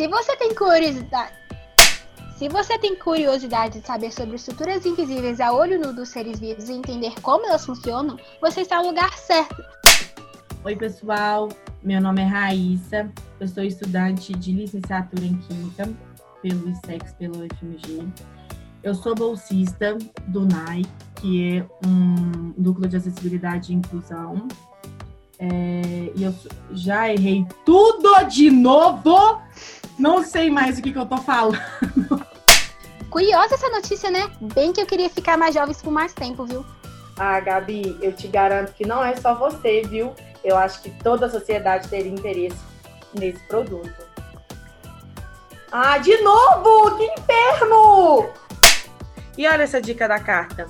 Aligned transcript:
Se 0.00 0.08
você 0.08 0.34
tem 0.34 0.54
curiosidade. 0.54 1.34
Se 2.38 2.48
você 2.48 2.78
tem 2.78 2.96
curiosidade 2.96 3.80
de 3.80 3.86
saber 3.86 4.10
sobre 4.10 4.36
estruturas 4.36 4.86
invisíveis 4.86 5.40
a 5.40 5.52
olho 5.52 5.78
nu 5.78 5.92
dos 5.92 6.08
seres 6.08 6.40
vivos 6.40 6.70
e 6.70 6.72
entender 6.72 7.12
como 7.20 7.44
elas 7.44 7.66
funcionam, 7.66 8.18
você 8.40 8.62
está 8.62 8.78
no 8.78 8.88
lugar 8.88 9.12
certo. 9.18 9.62
Oi, 10.64 10.74
pessoal. 10.74 11.50
Meu 11.82 12.00
nome 12.00 12.22
é 12.22 12.24
Raíssa. 12.24 13.12
Eu 13.38 13.46
sou 13.46 13.62
estudante 13.62 14.32
de 14.32 14.52
licenciatura 14.52 15.22
em 15.22 15.36
Química 15.36 15.92
pelo 16.40 16.70
ISEX, 16.70 17.12
pelo 17.18 17.34
FMG. 17.56 18.08
Eu 18.82 18.94
sou 18.94 19.14
bolsista 19.14 19.98
do 20.28 20.46
NAI, 20.46 20.80
que 21.16 21.58
é 21.58 21.66
um 21.86 22.54
núcleo 22.56 22.88
de 22.88 22.96
acessibilidade 22.96 23.70
e 23.70 23.76
inclusão. 23.76 24.48
É, 25.38 26.10
e 26.16 26.22
eu 26.22 26.34
já 26.72 27.12
errei 27.12 27.46
tudo 27.66 28.24
de 28.30 28.50
novo. 28.50 29.42
Não 30.00 30.24
sei 30.24 30.50
mais 30.50 30.78
o 30.78 30.82
que, 30.82 30.92
que 30.92 30.98
eu 30.98 31.04
tô 31.04 31.18
falando. 31.18 31.60
Curiosa 33.10 33.54
essa 33.54 33.68
notícia, 33.68 34.10
né? 34.10 34.30
Bem 34.54 34.72
que 34.72 34.80
eu 34.80 34.86
queria 34.86 35.10
ficar 35.10 35.36
mais 35.36 35.54
jovem 35.54 35.74
por 35.74 35.90
mais 35.90 36.14
tempo, 36.14 36.46
viu? 36.46 36.64
Ah, 37.18 37.38
Gabi, 37.38 37.98
eu 38.00 38.10
te 38.14 38.26
garanto 38.26 38.72
que 38.72 38.86
não 38.86 39.04
é 39.04 39.14
só 39.16 39.34
você, 39.34 39.82
viu? 39.82 40.14
Eu 40.42 40.56
acho 40.56 40.80
que 40.80 40.90
toda 41.02 41.26
a 41.26 41.30
sociedade 41.30 41.86
teria 41.88 42.10
interesse 42.10 42.56
nesse 43.12 43.40
produto. 43.40 43.92
Ah, 45.70 45.98
de 45.98 46.16
novo! 46.22 46.96
Que 46.96 47.04
inferno! 47.04 48.30
E 49.36 49.46
olha 49.46 49.64
essa 49.64 49.82
dica 49.82 50.08
da 50.08 50.18
carta. 50.18 50.66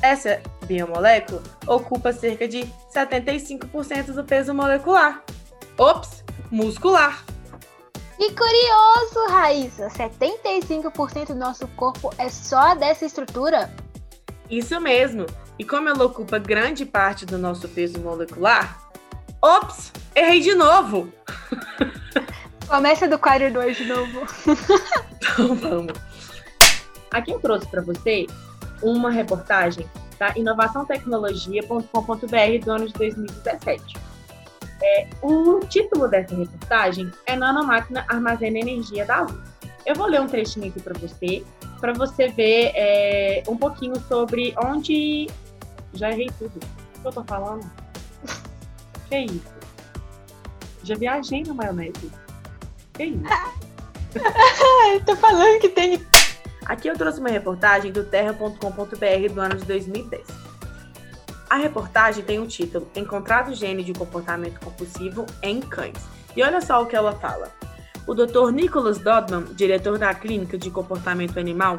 Essa 0.00 0.40
biomolécula 0.66 1.42
ocupa 1.66 2.12
cerca 2.12 2.46
de 2.46 2.64
75% 2.94 4.12
do 4.12 4.22
peso 4.22 4.54
molecular. 4.54 5.24
Ops, 5.76 6.22
muscular. 6.48 7.24
E 8.18 8.32
curioso, 8.32 9.30
Raíssa, 9.30 9.88
75% 9.88 11.28
do 11.28 11.36
nosso 11.36 11.66
corpo 11.68 12.12
é 12.18 12.28
só 12.28 12.74
dessa 12.74 13.06
estrutura? 13.06 13.72
Isso 14.50 14.78
mesmo. 14.80 15.24
E 15.58 15.64
como 15.64 15.88
ela 15.88 16.04
ocupa 16.04 16.38
grande 16.38 16.84
parte 16.84 17.24
do 17.24 17.38
nosso 17.38 17.66
peso 17.68 17.98
molecular, 18.00 18.88
Ops, 19.40 19.92
errei 20.16 20.40
de 20.40 20.52
novo. 20.54 21.12
Começa 22.66 23.06
do 23.06 23.20
quadro 23.20 23.52
2 23.52 23.76
de 23.76 23.84
novo. 23.84 24.26
então 25.16 25.54
vamos. 25.54 25.92
Aqui 27.12 27.30
eu 27.30 27.38
trouxe 27.38 27.68
para 27.68 27.82
você 27.82 28.26
uma 28.82 29.10
reportagem 29.10 29.88
da 30.18 30.36
inovaçãotecnologia.com.br 30.36 32.64
do 32.64 32.72
ano 32.72 32.88
de 32.88 32.94
2017. 32.94 33.94
É, 34.82 35.08
o 35.22 35.60
título 35.60 36.08
dessa 36.08 36.34
reportagem 36.34 37.10
é 37.26 37.36
Nanomáquina 37.36 38.04
Armazena 38.08 38.58
Energia 38.58 39.04
da 39.04 39.22
Luz. 39.22 39.48
Eu 39.84 39.94
vou 39.94 40.06
ler 40.06 40.20
um 40.20 40.26
trechinho 40.26 40.68
aqui 40.68 40.80
para 40.80 40.98
você, 40.98 41.44
para 41.80 41.92
você 41.92 42.28
ver 42.28 42.72
é, 42.74 43.42
um 43.48 43.56
pouquinho 43.56 43.98
sobre 44.06 44.54
onde. 44.62 45.28
Já 45.94 46.10
errei 46.10 46.30
tudo. 46.38 46.58
O 46.96 47.00
que 47.00 47.06
eu 47.06 47.12
tô 47.12 47.24
falando? 47.24 47.68
Que 49.08 49.20
isso? 49.20 49.58
Já 50.82 50.94
viajei 50.94 51.42
na 51.42 51.54
maionese. 51.54 52.10
Que 52.92 53.04
isso? 53.04 53.22
Tô 55.06 55.16
falando 55.16 55.60
que 55.60 55.68
tem. 55.68 56.04
Aqui 56.66 56.88
eu 56.88 56.96
trouxe 56.96 57.20
uma 57.20 57.30
reportagem 57.30 57.90
do 57.90 58.04
terra.com.br 58.04 59.32
do 59.32 59.40
ano 59.40 59.56
de 59.56 59.64
2010. 59.64 60.37
A 61.48 61.56
reportagem 61.56 62.22
tem 62.22 62.38
o 62.38 62.42
um 62.42 62.46
título 62.46 62.88
Encontrado 62.94 63.54
gene 63.54 63.82
de 63.82 63.92
comportamento 63.92 64.60
compulsivo 64.60 65.24
em 65.42 65.60
cães. 65.60 65.96
E 66.36 66.42
olha 66.42 66.60
só 66.60 66.82
o 66.82 66.86
que 66.86 66.94
ela 66.94 67.12
fala. 67.12 67.50
O 68.06 68.14
Dr. 68.14 68.50
Nicholas 68.52 68.98
Dodman, 68.98 69.44
diretor 69.54 69.98
da 69.98 70.14
Clínica 70.14 70.58
de 70.58 70.70
Comportamento 70.70 71.38
Animal 71.38 71.78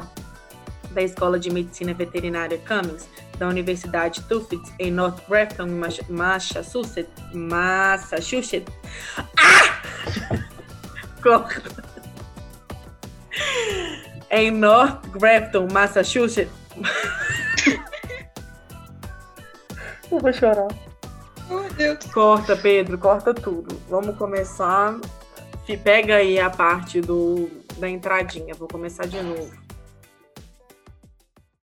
da 0.92 1.02
Escola 1.02 1.38
de 1.38 1.50
Medicina 1.50 1.94
Veterinária 1.94 2.58
Cummings, 2.58 3.08
da 3.38 3.48
Universidade 3.48 4.20
Tufts, 4.22 4.72
em 4.78 4.90
North 4.90 5.22
Grafton, 5.28 5.68
Massachusetts. 6.08 7.10
Massachusetts. 7.32 8.74
Ah! 9.36 9.82
em 14.30 14.50
North 14.50 15.06
Grafton, 15.08 15.68
Massachusetts. 15.72 16.52
Eu 20.10 20.18
vou 20.18 20.32
chorar. 20.32 20.68
Oh, 21.50 21.72
Deus. 21.74 22.04
Corta, 22.12 22.56
Pedro, 22.56 22.98
corta 22.98 23.34
tudo. 23.34 23.80
Vamos 23.88 24.16
começar. 24.16 24.98
Pega 25.84 26.16
aí 26.16 26.40
a 26.40 26.50
parte 26.50 27.00
do, 27.00 27.48
da 27.78 27.88
entradinha. 27.88 28.54
Vou 28.54 28.66
começar 28.66 29.06
de 29.06 29.22
novo. 29.22 29.52